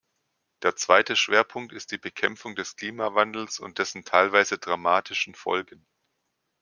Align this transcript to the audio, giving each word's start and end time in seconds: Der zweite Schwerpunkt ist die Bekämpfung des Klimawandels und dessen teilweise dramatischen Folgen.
Der 0.63 0.75
zweite 0.75 1.15
Schwerpunkt 1.15 1.71
ist 1.73 1.91
die 1.91 1.99
Bekämpfung 1.99 2.55
des 2.55 2.75
Klimawandels 2.75 3.59
und 3.59 3.77
dessen 3.77 4.03
teilweise 4.03 4.57
dramatischen 4.57 5.35
Folgen. 5.35 5.85